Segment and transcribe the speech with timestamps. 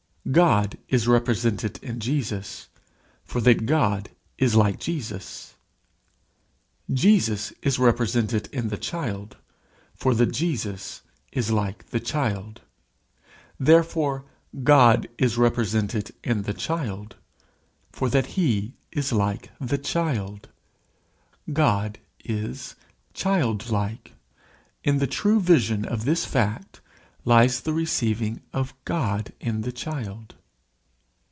[0.31, 2.69] God is represented in Jesus,
[3.25, 5.55] for that God is like Jesus:
[6.93, 9.35] Jesus is represented in the child,
[9.95, 11.01] for that Jesus
[11.33, 12.61] is like the child.
[13.59, 14.23] Therefore
[14.63, 17.15] God is represented in the child,
[17.91, 20.47] for that he is like the child.
[21.51, 22.75] God is
[23.15, 24.13] child like.
[24.83, 26.77] In the true vision of this fact
[27.23, 30.33] lies the receiving of God in the child.